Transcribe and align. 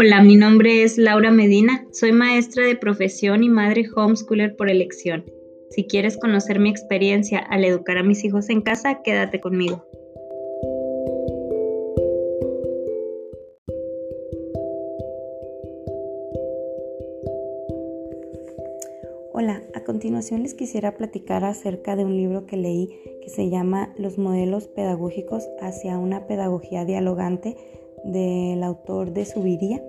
Hola, 0.00 0.22
mi 0.22 0.36
nombre 0.36 0.84
es 0.84 0.96
Laura 0.96 1.32
Medina, 1.32 1.84
soy 1.90 2.12
maestra 2.12 2.64
de 2.64 2.76
profesión 2.76 3.42
y 3.42 3.48
madre 3.48 3.84
homeschooler 3.96 4.54
por 4.54 4.70
elección. 4.70 5.24
Si 5.70 5.88
quieres 5.88 6.16
conocer 6.16 6.60
mi 6.60 6.70
experiencia 6.70 7.40
al 7.40 7.64
educar 7.64 7.98
a 7.98 8.04
mis 8.04 8.22
hijos 8.22 8.48
en 8.48 8.60
casa, 8.60 9.02
quédate 9.02 9.40
conmigo. 9.40 9.84
Hola, 19.32 19.64
a 19.74 19.82
continuación 19.82 20.44
les 20.44 20.54
quisiera 20.54 20.96
platicar 20.96 21.42
acerca 21.42 21.96
de 21.96 22.04
un 22.04 22.16
libro 22.16 22.46
que 22.46 22.56
leí 22.56 22.88
que 23.20 23.30
se 23.30 23.50
llama 23.50 23.92
Los 23.98 24.16
modelos 24.16 24.68
pedagógicos 24.68 25.48
hacia 25.60 25.98
una 25.98 26.28
pedagogía 26.28 26.84
dialogante 26.84 27.56
del 28.12 28.62
autor 28.62 29.12
de 29.12 29.24
Subiría. 29.24 29.82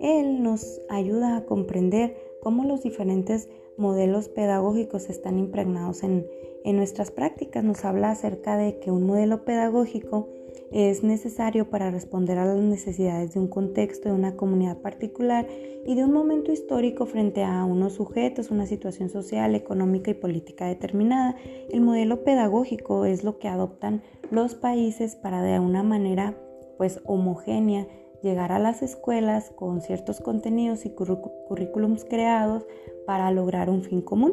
Él 0.00 0.42
nos 0.42 0.80
ayuda 0.88 1.36
a 1.36 1.44
comprender 1.44 2.16
cómo 2.40 2.64
los 2.64 2.82
diferentes 2.82 3.48
modelos 3.76 4.28
pedagógicos 4.28 5.10
están 5.10 5.38
impregnados 5.38 6.02
en, 6.02 6.26
en 6.64 6.76
nuestras 6.76 7.10
prácticas. 7.10 7.64
Nos 7.64 7.84
habla 7.84 8.10
acerca 8.10 8.56
de 8.56 8.78
que 8.78 8.90
un 8.90 9.06
modelo 9.06 9.44
pedagógico 9.44 10.28
es 10.70 11.02
necesario 11.02 11.68
para 11.68 11.90
responder 11.90 12.38
a 12.38 12.46
las 12.46 12.58
necesidades 12.58 13.34
de 13.34 13.40
un 13.40 13.48
contexto, 13.48 14.08
de 14.08 14.14
una 14.14 14.36
comunidad 14.36 14.78
particular 14.78 15.46
y 15.84 15.94
de 15.94 16.04
un 16.04 16.12
momento 16.12 16.52
histórico 16.52 17.06
frente 17.06 17.42
a 17.42 17.64
unos 17.64 17.94
sujetos, 17.94 18.50
una 18.50 18.66
situación 18.66 19.08
social, 19.08 19.54
económica 19.54 20.10
y 20.10 20.14
política 20.14 20.66
determinada. 20.66 21.36
El 21.70 21.80
modelo 21.80 22.22
pedagógico 22.22 23.04
es 23.04 23.24
lo 23.24 23.38
que 23.38 23.48
adoptan 23.48 24.02
los 24.30 24.54
países 24.54 25.16
para 25.16 25.42
de 25.42 25.58
una 25.58 25.82
manera 25.82 26.36
pues 26.80 27.02
homogénea 27.04 27.86
llegar 28.22 28.52
a 28.52 28.58
las 28.58 28.80
escuelas 28.80 29.50
con 29.50 29.82
ciertos 29.82 30.22
contenidos 30.22 30.86
y 30.86 30.94
currículums 30.94 32.06
creados 32.06 32.66
para 33.06 33.30
lograr 33.32 33.68
un 33.68 33.82
fin 33.82 34.00
común. 34.00 34.32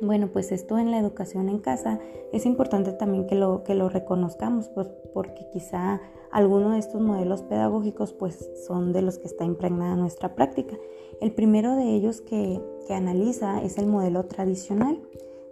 Bueno, 0.00 0.30
pues 0.32 0.52
esto 0.52 0.78
en 0.78 0.90
la 0.90 0.98
educación 0.98 1.50
en 1.50 1.58
casa 1.58 2.00
es 2.32 2.46
importante 2.46 2.92
también 2.92 3.26
que 3.26 3.34
lo, 3.34 3.62
que 3.62 3.74
lo 3.74 3.90
reconozcamos, 3.90 4.70
pues, 4.70 4.88
porque 5.12 5.50
quizá 5.52 6.00
alguno 6.32 6.70
de 6.70 6.78
estos 6.78 7.02
modelos 7.02 7.42
pedagógicos 7.42 8.14
pues 8.14 8.50
son 8.66 8.94
de 8.94 9.02
los 9.02 9.18
que 9.18 9.26
está 9.26 9.44
impregnada 9.44 9.96
nuestra 9.96 10.34
práctica. 10.34 10.78
El 11.20 11.32
primero 11.32 11.76
de 11.76 11.94
ellos 11.94 12.22
que, 12.22 12.58
analiza 12.88 13.62
es 13.62 13.76
el 13.76 13.86
modelo 13.86 14.24
tradicional. 14.24 14.98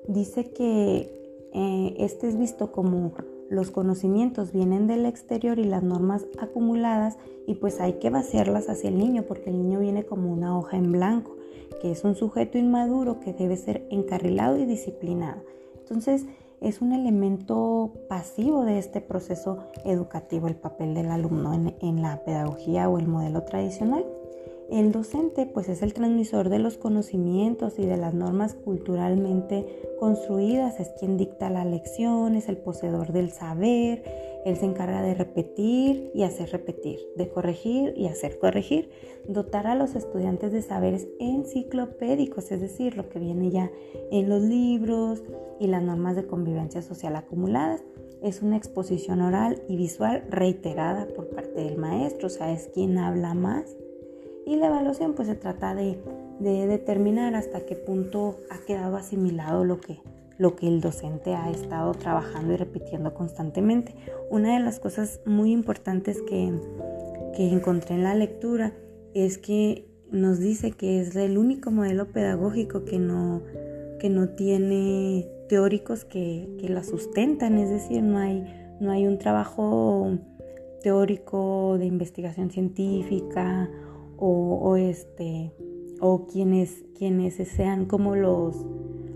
Dice 0.07 0.53
que 0.53 1.51
eh, 1.53 1.95
este 1.99 2.29
es 2.29 2.39
visto 2.39 2.73
como 2.73 3.13
los 3.51 3.71
conocimientos 3.71 4.53
vienen 4.53 4.87
del 4.87 5.07
exterior 5.07 5.59
y 5.59 5.65
las 5.65 5.83
normas 5.83 6.27
acumuladas 6.39 7.17
y 7.47 7.55
pues 7.55 7.81
hay 7.81 7.95
que 7.95 8.11
vaciarlas 8.11 8.69
hacia 8.69 8.91
el 8.91 8.99
niño 8.99 9.23
porque 9.23 9.51
el 9.51 9.59
niño 9.59 9.81
viene 9.81 10.05
como 10.05 10.33
una 10.33 10.59
hoja 10.59 10.77
en 10.77 10.93
blanco 10.93 11.39
que 11.81 11.91
es 11.91 12.05
un 12.05 12.15
sujeto 12.15 12.59
inmaduro 12.59 13.21
que 13.21 13.33
debe 13.33 13.57
ser 13.57 13.87
encarrilado 13.91 14.57
y 14.59 14.65
disciplinado. 14.65 15.43
Entonces, 15.79 16.27
es 16.61 16.81
un 16.81 16.93
elemento 16.93 17.93
pasivo 18.09 18.65
de 18.65 18.79
este 18.79 19.01
proceso 19.01 19.59
educativo 19.85 20.49
el 20.49 20.57
papel 20.57 20.95
del 20.95 21.11
alumno 21.11 21.55
en, 21.55 22.03
la 22.03 22.25
pedagogía 22.25 22.89
o 22.89 22.99
el 22.99 23.07
modelo 23.07 23.45
tradicional. 23.45 24.05
El 24.71 24.93
docente 24.93 25.47
pues 25.47 25.71
es 25.71 25.81
el 25.81 25.95
transmisor 25.95 26.51
de 26.51 26.59
los 26.59 26.77
conocimientos 26.77 27.79
y 27.79 27.87
de 27.87 27.97
las 27.97 28.13
normas 28.13 28.53
culturalmente 28.53 29.65
construidas, 29.99 30.79
es 30.79 30.91
quien 30.99 31.17
dicta 31.17 31.49
la 31.49 31.65
lección, 31.65 32.35
es 32.35 32.51
el 32.51 32.59
poseedor 32.59 33.13
del 33.13 33.31
saber, 33.31 34.05
él 34.45 34.57
se 34.59 34.67
encarga 34.67 35.01
de 35.01 35.15
repetir 35.15 36.11
y 36.15 36.23
hacer 36.23 36.51
repetir, 36.51 36.99
de 37.17 37.31
corregir 37.31 37.95
y 37.97 38.09
hacer 38.09 38.39
corregir, 38.39 38.91
dotar 39.27 39.67
a 39.67 39.75
los 39.75 39.95
estudiantes 39.95 40.53
de 40.53 40.61
saberes 40.61 41.09
enciclopédicos, 41.19 42.53
es 42.53 42.61
decir, 42.61 42.95
lo 42.95 43.09
que 43.09 43.19
viene 43.19 43.51
ya 43.51 43.71
en 44.11 44.29
los 44.29 44.43
libros 44.43 45.23
y 45.59 45.69
las 45.69 45.83
normas 45.83 46.15
de 46.15 46.27
convivencia 46.27 46.83
social 46.83 47.17
acumuladas. 47.17 47.83
Es 48.23 48.43
una 48.43 48.59
exposición 48.59 49.23
oral 49.23 49.63
y 49.67 49.77
visual 49.77 50.25
reiterada 50.29 51.07
por 51.09 51.31
parte 51.31 51.65
del 51.65 51.79
maestro, 51.79 52.27
o 52.27 52.31
sea, 52.31 52.53
es 52.53 52.69
quien 52.69 52.99
habla 52.99 53.33
más 53.33 53.77
y 54.49 54.57
la 54.57 54.69
evaluación 54.69 55.13
pues 55.13 55.29
se 55.29 55.35
trata 55.35 55.75
de, 55.75 55.99
determinar 56.41 57.35
hasta 57.35 57.67
qué 57.67 57.77
punto 57.77 58.39
ha 58.49 58.59
quedado 58.65 58.97
asimilado 58.97 59.65
lo 59.65 59.79
que, 59.79 60.01
lo 60.39 60.57
que 60.57 60.69
el 60.69 60.81
docente 60.81 61.35
ha 61.35 61.51
estado 61.51 61.93
trabajando 61.93 62.55
y 62.55 62.57
repitiendo 62.57 63.13
constantemente. 63.13 63.95
Una 64.31 64.55
de 64.55 64.61
las 64.61 64.81
cosas 64.81 65.21
muy 65.27 65.53
importantes 65.53 66.23
que, 66.23 66.51
que 67.37 67.51
encontré 67.51 67.97
en 67.97 68.05
la 68.05 68.15
lectura 68.15 68.73
es 69.13 69.37
que 69.37 69.87
nos 70.11 70.39
dice 70.39 70.71
que 70.71 71.01
es 71.01 71.15
el 71.15 71.37
único 71.37 71.71
modelo 71.71 72.07
pedagógico 72.07 72.87
que 72.87 72.99
no, 72.99 73.43
que 73.99 74.09
no 74.09 74.31
tiene 74.31 75.29
teóricos 75.51 76.07
que, 76.07 76.57
que 76.59 76.71
la 76.71 76.85
sustentan, 76.85 77.59
es 77.59 77.69
decir, 77.69 78.03
no 78.03 78.17
hay, 78.17 78.45
no 78.81 78.93
hay 78.93 79.07
un 79.07 79.19
trabajo 79.19 80.17
teórico 80.83 81.77
de 81.79 81.85
investigación 81.85 82.51
científica 82.51 83.69
o, 84.19 84.77
este, 84.77 85.53
o 86.01 86.27
quienes, 86.27 86.85
quienes 86.97 87.35
sean 87.49 87.87
como 87.87 88.17
los, 88.17 88.67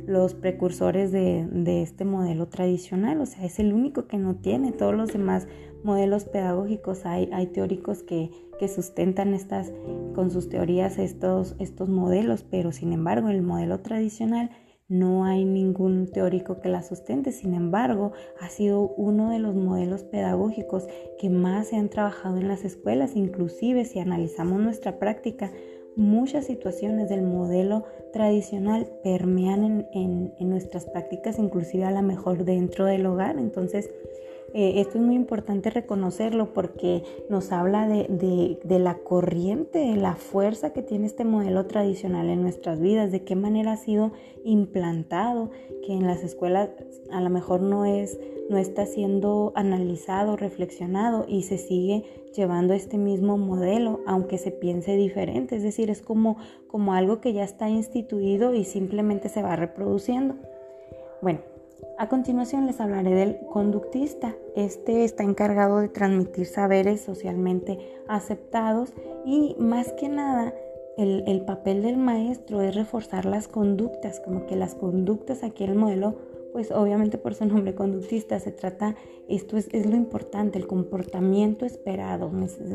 los 0.07 0.35
precursores 0.35 1.13
de, 1.13 1.83
este 1.83 2.05
modelo 2.05 2.49
tradicional, 2.49 3.21
o 3.21 3.27
sea, 3.27 3.45
es 3.45 3.59
el 3.59 3.73
único 3.73 4.07
que 4.07 4.19
no 4.19 4.37
tiene, 4.37 4.73
todos 4.73 4.95
los 4.95 5.12
demás 5.12 5.47
modelos 5.85 6.25
pedagógicos 6.25 7.05
hay, 7.07 7.29
hay 7.33 7.49
teóricos 7.49 8.03
que, 8.03 8.31
que, 8.59 8.69
sustentan 8.69 9.35
estas, 9.35 9.73
con 10.15 10.31
sus 10.31 10.49
teorías 10.49 10.99
estos, 10.99 11.57
estos 11.59 11.89
modelos, 11.89 12.45
pero 12.45 12.71
sin 12.71 12.93
embargo 12.93 13.29
el 13.29 13.43
modelo 13.43 13.81
tradicional 13.81 14.51
no 14.93 15.25
hay 15.25 15.47
ningún 15.47 16.07
teórico 16.07 16.61
que 16.61 16.69
la 16.69 16.83
sustente, 16.83 17.33
sin 17.33 17.55
embargo, 17.55 18.13
ha 18.39 18.51
sido 18.51 18.89
uno 18.99 19.31
de 19.31 19.39
los 19.39 19.55
modelos 19.55 20.05
pedagógicos 20.05 20.87
que 21.19 21.31
más 21.31 21.69
se 21.69 21.77
han 21.77 21.89
trabajado 21.89 22.37
en 22.37 22.47
las 22.47 22.63
escuelas, 22.67 23.17
inclusive 23.17 23.87
si 23.87 24.01
analizamos 24.01 24.61
nuestra 24.61 24.99
práctica, 24.99 25.51
muchas 25.97 26.45
situaciones 26.45 27.09
del 27.09 27.23
modelo 27.23 27.85
tradicional 28.13 28.87
permean 29.03 29.89
en, 29.95 30.35
nuestras 30.41 30.85
prácticas, 30.85 31.39
inclusive 31.39 31.85
a 31.85 31.91
lo 31.91 32.03
mejor 32.03 32.45
dentro 32.45 32.85
del 32.85 33.07
hogar. 33.07 33.39
Entonces, 33.39 33.91
eh, 34.55 34.81
esto 34.81 34.99
es 34.99 35.05
muy 35.05 35.15
importante 35.15 35.71
reconocerlo 35.71 36.53
porque 36.53 37.03
nos 37.31 37.53
habla 37.53 37.89
de, 37.89 38.59
la 38.79 38.99
corriente, 38.99 39.79
de 39.79 39.97
la 39.97 40.15
fuerza 40.15 40.73
que 40.73 40.83
tiene 40.83 41.07
este 41.07 41.25
modelo 41.25 41.67
tradicional 41.67 42.29
en 42.29 42.43
nuestras 42.43 42.81
vidas, 42.81 43.11
de 43.11 43.25
qué 43.25 43.35
manera 43.35 43.73
ha 43.73 43.77
sido 43.77 44.13
implantado, 44.45 45.51
que 45.87 45.95
en 45.95 46.07
las 46.07 46.23
escuelas 46.23 46.71
a 47.11 47.21
lo 47.21 47.31
mejor 47.31 47.63
no 47.63 47.85
es 47.85 48.19
no 48.51 48.59
está 48.59 48.85
siendo 48.85 49.53
analizado, 49.55 50.37
reflexionado 50.37 51.25
y 51.27 51.43
se 51.43 51.57
sigue 51.57 52.05
llevando 52.35 52.75
este 52.75 52.99
mismo 52.99 53.39
modelo, 53.39 54.01
aunque 54.07 54.37
se 54.37 54.51
piense 54.51 54.97
diferente. 54.97 55.57
Es 55.57 55.63
decir, 55.63 55.89
es 55.89 56.03
como, 56.03 56.37
como 56.67 56.93
algo 56.93 57.21
que 57.21 57.33
ya 57.33 57.45
está 57.45 57.71
instituido 57.71 58.53
y 58.53 58.65
simplemente 58.65 59.31
se 59.31 59.43
va 59.43 59.57
reproduciendo. 59.57 60.35
Bueno, 61.23 61.41
a 62.03 62.09
continuación 62.09 62.67
les 62.67 62.81
hablaré 62.81 63.15
del 63.15 63.39
conductista. 63.53 64.35
Este 64.57 65.05
está 65.05 65.23
encargado 65.23 65.79
de 65.79 65.89
transmitir 65.89 66.47
saberes 66.47 67.01
socialmente 67.01 67.79
aceptados 68.09 68.93
y 69.25 69.55
más 69.61 69.93
que 69.93 70.09
nada 70.09 70.53
el, 70.99 71.45
papel 71.45 71.83
del 71.83 71.99
maestro 71.99 72.61
es 72.61 72.75
reforzar 72.75 73.25
las 73.25 73.47
conductas, 73.47 74.19
como 74.19 74.47
que 74.47 74.57
las 74.57 74.75
conductas 74.75 75.45
aquí 75.45 75.62
en 75.62 75.71
el 75.71 75.77
modelo, 75.77 76.17
pues 76.53 76.73
obviamente 76.73 77.19
por 77.19 77.37
su 77.37 77.47
nombre 77.47 77.77
conductista 77.77 78.41
se 78.41 78.51
trata, 78.51 78.97
esto 79.29 79.57
es, 79.57 79.69
lo 79.87 79.95
importante, 79.95 80.59
el 80.59 80.67
comportamiento 80.67 81.65
esperado. 81.67 82.32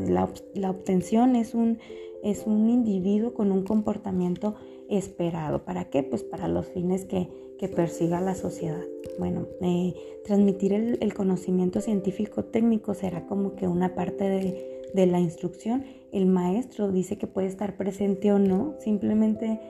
La, 0.08 0.26
la 0.54 0.70
obtención 0.70 1.36
es 1.36 1.52
un, 1.52 1.80
es 2.22 2.46
un 2.46 2.70
individuo 2.70 3.34
con 3.34 3.52
un 3.52 3.62
comportamiento 3.64 4.54
esperado. 4.88 5.66
¿Para 5.66 5.84
qué? 5.90 6.02
Pues 6.02 6.24
para 6.24 6.48
los 6.48 6.66
fines 6.68 7.04
que, 7.04 7.28
persiga 7.66 8.20
la 8.20 8.36
sociedad. 8.36 8.84
Bueno, 9.18 9.48
eh, 9.60 9.94
transmitir 10.24 10.72
el, 10.72 11.14
conocimiento 11.14 11.80
científico 11.80 12.44
técnico 12.44 12.94
será 12.94 13.26
como 13.26 13.56
que 13.56 13.66
una 13.66 13.96
parte 13.96 14.24
de, 14.94 15.06
la 15.06 15.18
instrucción. 15.18 15.84
El 16.12 16.26
maestro 16.26 16.92
dice 16.92 17.18
que 17.18 17.26
puede 17.26 17.48
estar 17.48 17.76
presente 17.76 18.32
o 18.32 18.38
no, 18.38 18.76
simplemente 18.78 19.60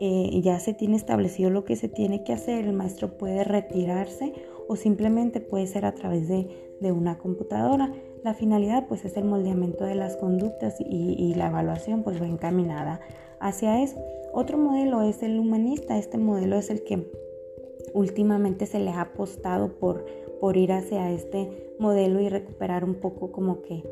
eh, 0.00 0.40
ya 0.42 0.58
se 0.58 0.72
tiene 0.72 0.96
establecido 0.96 1.50
lo 1.50 1.64
que 1.64 1.76
se 1.76 1.88
tiene 1.88 2.24
que 2.24 2.32
hacer, 2.32 2.64
el 2.64 2.72
maestro 2.72 3.18
puede 3.18 3.44
retirarse 3.44 4.32
o 4.66 4.76
simplemente 4.76 5.40
puede 5.40 5.66
ser 5.66 5.84
a 5.84 5.94
través 5.94 6.28
de, 6.28 6.48
una 6.80 7.16
computadora. 7.16 7.94
La 8.24 8.34
finalidad 8.34 8.86
pues 8.88 9.06
es 9.06 9.16
el 9.16 9.24
moldeamiento 9.24 9.84
de 9.84 9.94
las 9.94 10.18
conductas 10.18 10.76
y, 10.80 11.14
y 11.18 11.34
la 11.34 11.46
evaluación 11.46 12.02
pues 12.02 12.20
va 12.20 12.26
encaminada 12.26 13.00
hacia 13.40 13.82
eso. 13.82 13.96
Otro 14.34 14.58
modelo 14.58 15.00
es 15.02 15.22
el 15.22 15.38
humanista. 15.38 15.96
Este 15.96 16.18
modelo 16.18 16.56
es 16.56 16.68
el 16.68 16.82
que 16.84 17.06
últimamente 17.94 18.66
se 18.66 18.80
le 18.80 18.90
ha 18.90 19.00
apostado 19.00 19.78
por, 19.78 20.04
por 20.40 20.56
ir 20.56 20.72
hacia 20.72 21.10
este 21.12 21.74
modelo 21.78 22.20
y 22.20 22.28
recuperar 22.28 22.84
un 22.84 22.96
poco 22.96 23.32
como 23.32 23.62
que 23.62 23.82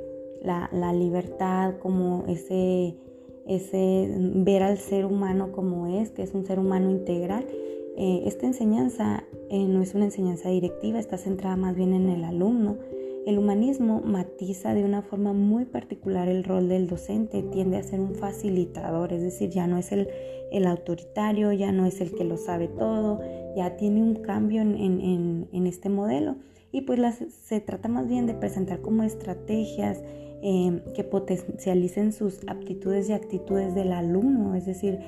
la, 0.43 0.69
la 0.73 0.93
libertad, 0.93 1.79
como 1.79 2.25
ese, 2.29 2.97
ese 3.47 4.13
ver 4.19 4.63
al 4.63 4.79
ser 4.79 5.07
humano 5.07 5.53
como 5.53 5.87
es, 5.87 6.11
que 6.11 6.23
es 6.23 6.35
un 6.35 6.45
ser 6.45 6.59
humano 6.59 6.91
integral. 6.91 7.47
Eh, 7.97 8.23
esta 8.27 8.47
enseñanza 8.47 9.25
eh, 9.51 9.67
no 9.67 9.83
es 9.83 9.95
una 9.95 10.07
enseñanza 10.07 10.49
directiva, 10.49 10.99
está 10.99 11.17
centrada 11.17 11.57
más 11.57 11.77
bien 11.77 11.95
en 11.95 12.09
el 12.09 12.25
alumno. 12.25 12.77
El 13.27 13.39
humanismo 13.39 14.01
matiza 14.05 14.75
de 14.75 14.85
una 14.85 15.03
forma 15.03 15.33
muy 15.33 15.65
particular 15.65 16.29
el 16.29 16.45
rol 16.45 16.69
del 16.69 16.89
docente, 16.89 17.43
tiende 17.43 17.77
a 17.77 17.83
ser 17.83 18.01
un 18.01 18.15
facilitador, 18.15 19.13
es 19.13 19.23
decir, 19.23 19.51
ya 19.51 19.67
no 19.67 19.79
es 19.79 19.93
el, 19.93 20.09
autoritario, 20.67 21.53
ya 21.53 21.73
no 21.73 21.87
es 21.87 22.01
el 22.01 22.13
que 22.15 22.25
lo 22.25 22.37
sabe 22.37 22.69
todo, 22.69 23.21
ya 23.57 23.77
tiene 23.77 24.03
un 24.03 24.17
cambio 24.17 24.63
en, 24.63 25.67
este 25.67 25.89
modelo. 25.89 26.37
Y 26.73 26.83
pues 26.83 27.01
se 27.45 27.61
trata 27.61 27.89
más 27.89 28.09
bien 28.09 28.27
de 28.27 28.35
presentar 28.35 28.81
como 28.81 29.03
estrategias, 29.03 30.03
Em, 30.45 30.81
que 30.97 31.05
potencialicen 31.05 32.13
sus 32.13 32.41
aptitudes 32.49 33.09
y 33.09 33.13
actitudes 33.13 33.77
del 33.77 33.93
alumno, 33.93 34.57
es 34.57 34.67
decir, 34.67 34.99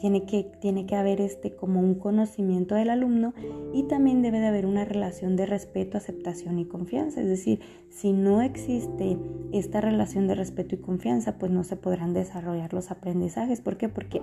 tiene 0.00 0.24
que, 0.24 0.50
tiene 0.60 0.86
que 0.86 0.96
haber 0.96 1.20
este 1.20 1.54
como 1.54 1.80
un 1.80 1.94
conocimiento 1.94 2.74
del 2.74 2.90
alumno 2.90 3.34
y 3.72 3.84
también 3.84 4.22
debe 4.22 4.40
de 4.40 4.46
haber 4.46 4.66
una 4.66 4.84
relación 4.84 5.36
de 5.36 5.46
respeto, 5.46 5.96
aceptación 5.96 6.58
y 6.58 6.66
confianza. 6.66 7.20
Es 7.20 7.28
decir, 7.28 7.60
si 7.90 8.12
no 8.12 8.42
existe 8.42 9.18
esta 9.52 9.80
relación 9.80 10.26
de 10.26 10.34
respeto 10.34 10.74
y 10.74 10.78
confianza, 10.78 11.38
pues 11.38 11.52
no 11.52 11.64
se 11.64 11.76
podrán 11.76 12.12
desarrollar 12.12 12.72
los 12.72 12.90
aprendizajes. 12.90 13.60
¿Por 13.60 13.76
qué? 13.76 13.88
Porque 13.88 14.22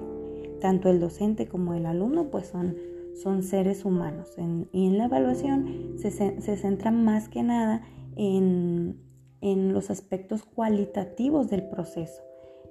tanto 0.60 0.90
el 0.90 1.00
docente 1.00 1.48
como 1.48 1.74
el 1.74 1.86
alumno 1.86 2.30
pues 2.30 2.48
son, 2.48 2.76
son 3.22 3.44
seres 3.44 3.86
humanos. 3.86 4.36
y 4.72 4.88
en 4.88 4.98
la 4.98 5.06
evaluación 5.06 5.96
se, 5.98 6.12
se 6.12 6.58
centra 6.58 6.92
más 6.92 7.30
que 7.30 7.44
nada 7.44 7.82
en 8.16 9.12
en 9.42 9.74
los 9.74 9.90
aspectos 9.90 10.44
cualitativos 10.44 11.50
del 11.50 11.68
proceso, 11.68 12.22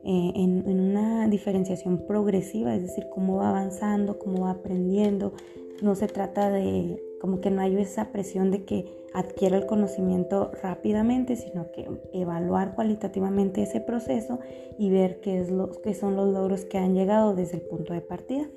eh, 0.05 0.33
en, 0.35 0.67
una 0.67 1.29
diferenciación 1.29 2.07
progresiva, 2.07 2.75
es 2.75 2.83
decir, 2.83 3.07
cómo 3.13 3.37
va 3.37 3.51
avanzando, 3.51 4.19
cómo 4.19 4.45
va 4.45 4.53
aprendiendo. 4.53 5.33
No 5.83 5.95
se 5.95 6.07
trata 6.07 6.51
de 6.51 7.03
como 7.21 7.41
que 7.41 7.51
no 7.51 7.61
hay 7.61 7.77
esa 7.77 8.13
presión 8.13 8.51
de 8.51 8.65
que 8.65 8.87
adquiera 9.13 9.59
el 9.59 9.67
conocimiento 9.67 10.51
rápidamente, 10.63 11.37
sino 11.37 11.71
que 11.73 11.87
evaluar 12.13 12.75
cualitativamente 12.75 13.63
ese 13.63 13.81
proceso 13.81 14.39
y 14.79 14.89
ver 14.89 15.21
qué, 15.21 15.41
es 15.41 15.51
lo, 15.51 15.71
qué 15.83 15.95
son 15.95 16.17
los 16.17 16.33
logros 16.33 16.65
que 16.65 16.79
han 16.79 16.95
llegado 16.95 17.35
desde 17.35 17.59
el 17.59 17.63
punto 17.63 17.93
de 17.93 18.01
partida. 18.01 18.49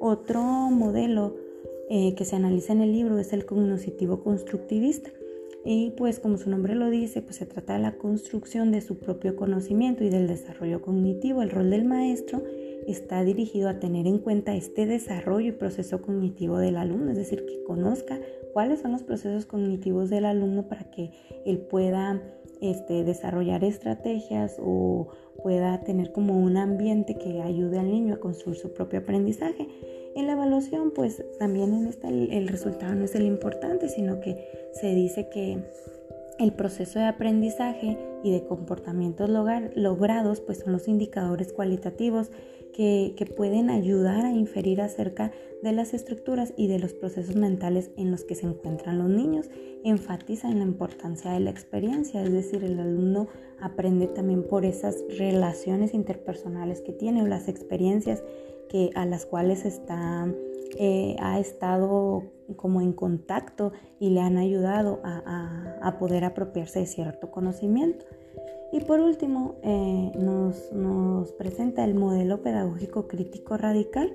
Otro 0.00 0.42
modelo 0.42 1.34
eh, 1.88 2.14
que 2.14 2.24
se 2.24 2.36
analiza 2.36 2.72
en 2.72 2.82
el 2.82 2.92
libro 2.92 3.18
es 3.18 3.32
el 3.32 3.46
cognoscitivo 3.46 4.22
constructivista. 4.22 5.10
Y 5.64 5.92
pues 5.96 6.20
como 6.20 6.36
su 6.36 6.50
nombre 6.50 6.74
lo 6.74 6.90
dice, 6.90 7.22
pues 7.22 7.36
se 7.36 7.46
trata 7.46 7.74
de 7.74 7.78
la 7.78 7.96
construcción 7.96 8.70
de 8.70 8.82
su 8.82 8.98
propio 8.98 9.34
conocimiento 9.34 10.04
y 10.04 10.10
del 10.10 10.28
desarrollo 10.28 10.82
cognitivo. 10.82 11.40
El 11.40 11.50
rol 11.50 11.70
del 11.70 11.86
maestro 11.86 12.42
está 12.86 13.24
dirigido 13.24 13.70
a 13.70 13.78
tener 13.78 14.06
en 14.06 14.18
cuenta 14.18 14.54
este 14.54 14.84
desarrollo 14.84 15.48
y 15.48 15.52
proceso 15.52 16.02
cognitivo 16.02 16.58
del 16.58 16.76
alumno, 16.76 17.12
es 17.12 17.16
decir, 17.16 17.46
que 17.46 17.62
conozca 17.64 18.20
cuáles 18.52 18.80
son 18.80 18.92
los 18.92 19.02
procesos 19.02 19.46
cognitivos 19.46 20.10
del 20.10 20.26
alumno 20.26 20.68
para 20.68 20.90
que 20.90 21.10
él 21.46 21.58
pueda 21.58 22.22
este, 22.60 23.02
desarrollar 23.04 23.64
estrategias 23.64 24.56
o 24.60 25.08
pueda 25.42 25.80
tener 25.80 26.12
como 26.12 26.38
un 26.38 26.56
ambiente 26.56 27.16
que 27.16 27.40
ayude 27.40 27.78
al 27.78 27.90
niño 27.90 28.14
a 28.14 28.20
construir 28.20 28.58
su 28.58 28.72
propio 28.72 29.00
aprendizaje. 29.00 29.66
En 30.14 30.26
la 30.26 30.32
evaluación, 30.32 30.92
pues 30.92 31.24
también 31.38 31.74
en 31.74 31.86
esta, 31.86 32.08
el 32.08 32.48
resultado 32.48 32.94
no 32.94 33.04
es 33.04 33.14
el 33.14 33.24
importante, 33.24 33.88
sino 33.88 34.20
que 34.20 34.70
se 34.72 34.94
dice 34.94 35.28
que 35.28 35.58
el 36.38 36.52
proceso 36.52 36.98
de 36.98 37.06
aprendizaje 37.06 37.96
y 38.22 38.32
de 38.32 38.44
comportamientos 38.44 39.30
logrados 39.30 40.40
pues 40.40 40.58
son 40.58 40.72
los 40.72 40.88
indicadores 40.88 41.52
cualitativos 41.52 42.30
que, 42.72 43.14
pueden 43.36 43.70
ayudar 43.70 44.24
a 44.24 44.32
inferir 44.32 44.80
acerca 44.80 45.30
de 45.62 45.72
las 45.72 45.94
estructuras 45.94 46.52
y 46.56 46.66
de 46.66 46.78
los 46.78 46.92
procesos 46.92 47.36
mentales 47.36 47.90
en 47.96 48.10
los 48.10 48.24
que 48.24 48.34
se 48.34 48.46
encuentran 48.46 48.98
los 48.98 49.08
niños. 49.08 49.48
Enfatiza 49.84 50.50
en 50.50 50.58
la 50.58 50.64
importancia 50.64 51.30
de 51.30 51.40
la 51.40 51.50
experiencia, 51.50 52.22
es 52.22 52.32
decir, 52.32 52.64
el 52.64 52.80
alumno 52.80 53.28
aprende 53.60 54.08
también 54.08 54.42
por 54.46 54.64
esas 54.64 55.04
relaciones 55.16 55.94
interpersonales 55.94 56.80
que 56.82 56.92
tiene 56.92 57.22
o 57.22 57.26
las 57.26 57.48
experiencias 57.48 58.24
que, 58.68 58.90
a 58.94 59.06
las 59.06 59.26
cuales 59.26 59.64
está, 59.64 60.26
eh, 60.78 61.16
ha 61.20 61.38
estado 61.38 62.24
como 62.56 62.80
en 62.80 62.92
contacto 62.92 63.72
y 63.98 64.10
le 64.10 64.20
han 64.20 64.36
ayudado 64.36 65.00
a, 65.04 65.96
poder 65.98 66.24
apropiarse 66.24 66.80
de 66.80 66.86
cierto 66.86 67.30
conocimiento. 67.30 68.04
Y 68.72 68.80
por 68.80 69.00
último, 69.00 69.56
eh, 69.62 70.12
nos, 70.18 70.72
nos, 70.72 71.32
presenta 71.32 71.84
el 71.84 71.94
modelo 71.94 72.42
pedagógico 72.42 73.06
crítico 73.06 73.56
radical. 73.56 74.12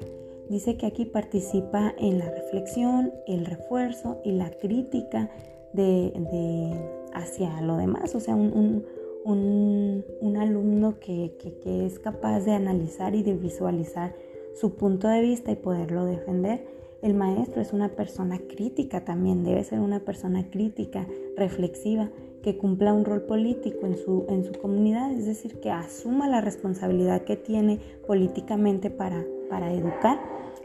Dice 0.50 0.78
que 0.78 0.86
aquí 0.86 1.06
participa 1.06 1.94
en 1.98 2.20
la 2.20 2.30
reflexión, 2.30 3.14
el 3.28 3.46
refuerzo 3.46 4.20
y 4.26 4.34
la 4.34 4.50
crítica 4.50 5.30
de, 5.74 6.74
hacia 7.14 7.62
lo 7.62 7.78
demás, 7.78 8.16
o 8.16 8.20
sea, 8.20 8.36
un, 8.36 8.84
un, 9.24 10.06
un 10.22 10.38
alumno 10.38 11.00
que, 11.00 11.36
que, 11.62 11.86
es 11.86 12.00
capaz 12.00 12.42
de 12.42 12.54
analizar 12.54 13.16
y 13.16 13.24
de 13.24 13.36
visualizar 13.36 14.16
su 14.60 14.76
punto 14.76 15.08
de 15.08 15.22
vista 15.22 15.52
y 15.52 15.56
poderlo 15.56 16.06
defender. 16.06 16.66
El 17.02 17.14
maestro 17.14 17.62
es 17.62 17.72
una 17.72 17.90
persona 17.90 18.40
crítica 18.40 19.06
también, 19.06 19.44
debe 19.44 19.64
ser 19.64 19.80
una 19.80 20.02
persona 20.02 20.50
crítica, 20.50 21.08
reflexiva, 21.38 22.10
que 22.44 22.58
cumpla 22.58 22.94
un 22.94 23.06
rol 23.06 23.22
político 23.22 23.86
en 23.86 23.98
su, 23.98 24.26
en 24.30 24.44
su 24.44 24.54
comunidad, 24.54 25.12
es 25.12 25.26
decir, 25.26 25.60
que 25.60 25.72
asuma 25.72 26.28
la 26.28 26.42
responsabilidad 26.42 27.24
que 27.24 27.38
tiene 27.38 27.80
políticamente 28.06 28.90
para, 28.90 29.26
para 29.50 29.74
educar, 29.74 30.20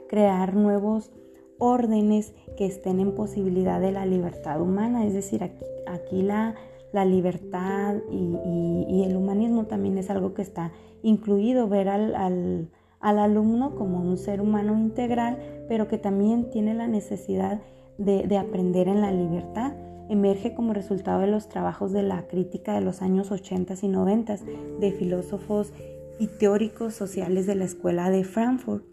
crear 0.09 0.55
nuevos 0.55 1.13
órdenes 1.59 2.35
que 2.57 2.67
estén 2.67 3.01
en 3.01 3.15
posibilidad 3.15 3.81
de 3.81 3.93
la 3.93 4.07
libertad 4.07 4.61
humana, 4.61 5.07
es 5.07 5.15
decir, 5.15 5.43
aquí, 5.43 6.23
la, 6.23 6.55
la 6.93 7.05
libertad 7.05 7.97
y, 8.11 9.03
el 9.05 9.17
humanismo 9.17 9.67
también 9.67 9.99
es 9.99 10.09
algo 10.11 10.33
que 10.35 10.43
está 10.43 10.73
incluido, 11.03 11.69
ver 11.69 11.89
al, 11.89 12.69
alumno 13.11 13.75
como 13.75 14.01
un 14.01 14.17
ser 14.17 14.41
humano 14.41 14.77
integral, 14.79 15.39
pero 15.69 15.89
que 15.89 15.99
también 15.99 16.51
tiene 16.51 16.75
la 16.75 16.87
necesidad 16.87 17.61
de, 17.99 18.37
aprender 18.39 18.89
en 18.89 19.01
la 19.01 19.13
libertad. 19.13 19.75
Emerge 20.09 20.55
como 20.55 20.73
resultado 20.73 21.21
de 21.21 21.27
los 21.27 21.49
trabajos 21.49 21.93
de 21.93 22.03
la 22.03 22.27
crítica 22.27 22.75
de 22.75 22.81
los 22.81 23.03
años 23.03 23.31
80 23.31 23.75
y 23.83 23.89
90 23.89 24.37
de 24.81 24.93
filósofos 24.93 25.73
y 26.19 26.27
teóricos 26.27 26.95
sociales 26.95 27.47
de 27.47 27.55
la 27.55 27.65
escuela 27.65 28.11
de 28.11 28.25
Frankfurt. 28.25 28.85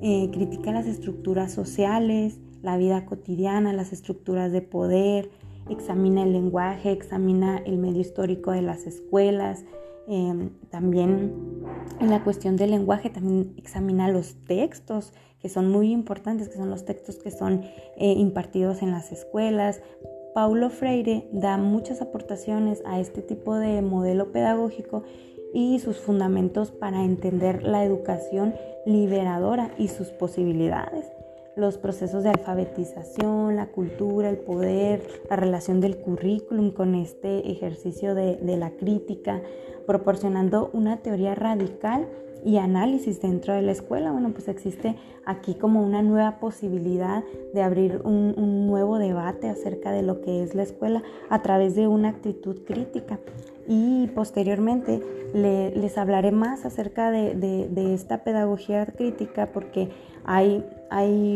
Eh, 0.00 0.30
critica 0.32 0.72
las 0.72 0.86
estructuras 0.86 1.52
sociales, 1.52 2.38
la 2.62 2.76
vida 2.76 3.06
cotidiana, 3.06 3.72
las 3.72 3.92
estructuras 3.92 4.52
de 4.52 4.62
poder, 4.62 5.30
examina 5.68 6.22
el 6.22 6.32
lenguaje, 6.32 6.92
examina 6.92 7.58
el 7.58 7.78
medio 7.78 8.00
histórico 8.00 8.52
de 8.52 8.62
las 8.62 8.86
escuelas, 8.86 9.64
em, 10.08 10.50
también 10.70 11.32
en 12.00 12.10
la 12.10 12.22
cuestión 12.22 12.56
del 12.56 12.70
lenguaje 12.70 13.10
también 13.10 13.54
examina 13.56 14.08
los 14.08 14.34
textos 14.46 15.12
que 15.40 15.48
son 15.48 15.70
muy 15.70 15.92
importantes, 15.92 16.48
que 16.48 16.56
son 16.56 16.70
los 16.70 16.84
textos 16.84 17.16
que 17.16 17.30
son 17.30 17.62
eh, 17.96 18.12
impartidos 18.12 18.82
en 18.82 18.90
las 18.90 19.12
escuelas. 19.12 19.82
Paulo 20.34 20.70
Freire 20.70 21.28
da 21.32 21.58
muchas 21.58 22.02
aportaciones 22.02 22.82
a 22.86 22.98
este 22.98 23.22
tipo 23.22 23.54
de 23.54 23.82
modelo 23.82 24.32
pedagógico 24.32 25.04
y 25.52 25.78
sus 25.78 25.98
fundamentos 25.98 26.72
para 26.72 27.04
entender 27.04 27.62
la 27.62 27.84
educación 27.84 28.54
liberadora 28.86 29.72
y 29.78 29.88
sus 29.88 30.08
posibilidades 30.08 31.14
los 31.56 31.78
procesos 31.78 32.22
de 32.24 32.30
alfabetización, 32.30 33.56
la 33.56 33.66
cultura, 33.66 34.28
el 34.28 34.38
poder, 34.38 35.02
la 35.30 35.36
relación 35.36 35.80
del 35.80 35.96
currículum 35.98 36.72
con 36.72 36.94
este 36.94 37.50
ejercicio 37.50 38.14
de, 38.14 38.38
la 38.56 38.70
crítica, 38.70 39.40
proporcionando 39.86 40.70
una 40.72 40.98
teoría 40.98 41.34
radical 41.34 42.08
y 42.44 42.58
análisis 42.58 43.22
dentro 43.22 43.54
de 43.54 43.62
la 43.62 43.72
escuela. 43.72 44.12
Bueno, 44.12 44.30
pues 44.32 44.48
existe 44.48 44.96
aquí 45.24 45.54
como 45.54 45.82
una 45.82 46.02
nueva 46.02 46.38
posibilidad 46.40 47.24
de 47.54 47.62
abrir 47.62 48.02
un, 48.04 48.66
nuevo 48.66 48.98
debate 48.98 49.48
acerca 49.48 49.92
de 49.92 50.02
lo 50.02 50.20
que 50.20 50.42
es 50.42 50.54
la 50.54 50.62
escuela 50.62 51.02
a 51.30 51.42
través 51.42 51.74
de 51.74 51.86
una 51.86 52.08
actitud 52.10 52.64
crítica. 52.64 53.18
Y 53.66 54.08
posteriormente 54.08 55.00
les 55.32 55.96
hablaré 55.96 56.32
más 56.32 56.66
acerca 56.66 57.10
de, 57.10 57.94
esta 57.94 58.24
pedagogía 58.24 58.84
crítica 58.86 59.50
porque 59.52 59.90
hay, 60.24 60.62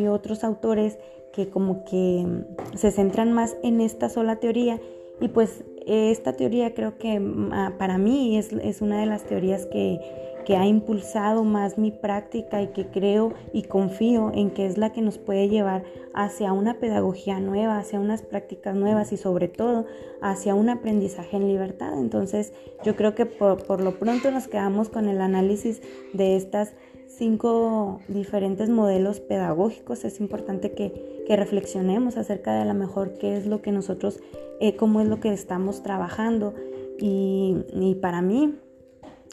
otros 0.08 0.44
autores 0.44 0.98
que 1.32 1.48
como 1.48 1.84
que 1.84 2.26
se 2.74 2.90
centran 2.90 3.32
más 3.32 3.56
en 3.62 3.80
esta 3.80 4.08
sola 4.08 4.36
teoría 4.36 4.80
Y 5.20 5.28
pues 5.28 5.64
esta 5.86 6.32
teoría 6.32 6.74
creo 6.74 6.98
que 6.98 7.20
ah, 7.52 7.72
para 7.78 7.98
mí 7.98 8.36
es, 8.38 8.52
es 8.52 8.80
una 8.82 9.00
de 9.00 9.06
las 9.06 9.24
teorías 9.24 9.66
que, 9.66 10.00
que 10.48 10.56
ha 10.56 10.66
impulsado 10.66 11.44
más 11.44 11.76
mi 11.76 11.90
práctica 11.90 12.62
y 12.62 12.68
que 12.68 12.86
creo 12.86 13.34
y 13.52 13.64
confío 13.64 14.32
en 14.34 14.50
que 14.50 14.64
es 14.64 14.78
la 14.78 14.94
que 14.94 15.02
nos 15.02 15.18
puede 15.18 15.50
llevar 15.50 15.84
hacia 16.14 16.54
una 16.54 16.78
pedagogía 16.78 17.38
nueva, 17.38 17.76
hacia 17.76 18.00
unas 18.00 18.22
prácticas 18.22 18.74
nuevas 18.74 19.12
y 19.12 19.18
sobre 19.18 19.48
todo 19.48 19.84
hacia 20.22 20.54
un 20.54 20.70
aprendizaje 20.70 21.36
en 21.36 21.48
libertad. 21.48 21.92
Entonces 21.98 22.54
yo 22.82 22.96
creo 22.96 23.14
que 23.14 23.26
por, 23.26 23.82
lo 23.82 23.98
pronto 23.98 24.30
nos 24.30 24.48
quedamos 24.48 24.88
con 24.88 25.10
el 25.10 25.20
análisis 25.20 25.82
de 26.14 26.36
estas 26.36 26.72
cinco 27.08 28.00
diferentes 28.08 28.68
modelos 28.70 29.20
pedagógicos. 29.20 30.04
Es 30.04 30.20
importante 30.20 30.72
que, 30.72 31.16
reflexionemos 31.28 32.16
acerca 32.16 32.58
de 32.58 32.64
lo 32.64 32.72
mejor 32.72 33.18
qué 33.18 33.36
es 33.36 33.46
lo 33.46 33.60
que 33.60 33.70
nosotros, 33.70 34.18
eh, 34.60 34.76
cómo 34.76 35.02
es 35.02 35.08
lo 35.08 35.20
que 35.20 35.30
estamos 35.30 35.82
trabajando. 35.82 36.54
Y, 36.98 37.66
y 37.74 37.96
para 37.96 38.22
mí, 38.22 38.54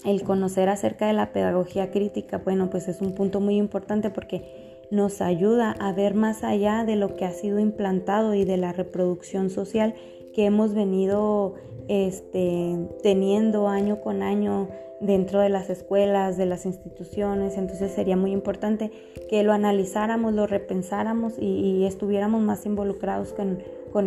el 0.04 0.24
conocer 0.24 0.68
acerca 0.68 1.08
de 1.08 1.14
la 1.14 1.32
pedagogía 1.32 1.92
crítica, 1.92 2.40
bueno, 2.40 2.70
pues 2.70 2.90
es 2.90 3.00
un 3.00 3.16
punto 3.16 3.40
muy 3.40 3.56
importante 3.56 4.10
porque 4.10 4.44
nos 4.92 5.22
ayuda 5.22 5.72
a 5.80 5.94
ver 5.94 6.16
más 6.16 6.44
allá 6.44 6.84
de 6.84 6.96
lo 6.96 7.16
que 7.16 7.26
ha 7.26 7.32
sido 7.32 7.60
implantado 7.60 8.34
y 8.34 8.44
de 8.44 8.58
la 8.58 8.74
reproducción 8.74 9.50
social 9.50 9.96
que 10.36 10.46
hemos 10.46 10.74
venido 10.74 11.56
este, 11.88 12.78
teniendo 13.02 13.70
año 13.70 14.02
con 14.02 14.22
año 14.22 14.68
dentro 15.00 15.40
de 15.40 15.50
las 15.50 15.70
escuelas, 15.70 16.36
de 16.36 16.46
las 16.46 16.66
instituciones. 16.66 17.58
Entonces 17.58 17.94
sería 17.94 18.18
muy 18.18 18.32
importante 18.32 18.92
que 19.30 19.44
lo 19.44 19.54
analizáramos, 19.54 20.34
lo 20.34 20.46
repensáramos 20.46 21.34
y, 21.40 21.86
estuviéramos 21.86 22.42
más 22.42 22.66
involucrados 22.66 23.34
con, 23.34 23.60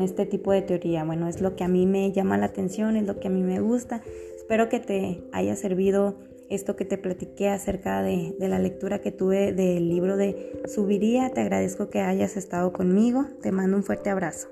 este 0.03 0.27
tipo 0.27 0.53
de 0.53 0.61
teoría. 0.61 1.03
Bueno, 1.03 1.29
es 1.29 1.41
lo 1.41 1.57
que 1.57 1.65
a 1.65 1.69
mí 1.69 1.87
me 1.87 2.13
llama 2.13 2.37
la 2.37 2.45
atención, 2.45 2.95
es 2.97 3.07
lo 3.07 3.19
que 3.21 3.29
a 3.29 3.31
mí 3.31 3.43
me 3.43 3.61
gusta. 3.61 4.03
Espero 4.37 4.69
que 4.69 4.81
te 4.81 5.23
haya 5.33 5.57
servido 5.57 6.17
esto 6.51 6.77
que 6.77 6.85
te 6.85 6.99
platiqué 6.99 7.49
acerca 7.49 8.03
de, 8.03 8.35
la 8.39 8.59
lectura 8.59 9.01
que 9.01 9.13
tuve 9.13 9.55
del 9.55 9.89
libro 9.89 10.19
de 10.19 10.61
Subiría. 10.67 11.31
Te 11.31 11.41
agradezco 11.41 11.89
que 11.89 12.01
hayas 12.01 12.37
estado 12.37 12.75
conmigo. 12.75 13.25
Te 13.41 13.51
mando 13.51 13.79
un 13.79 13.83
fuerte 13.83 14.11
abrazo. 14.11 14.49